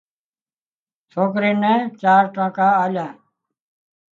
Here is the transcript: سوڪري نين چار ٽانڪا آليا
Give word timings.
سوڪري 1.11 1.51
نين 1.61 1.81
چار 2.01 2.23
ٽانڪا 2.33 2.67
آليا 2.83 3.07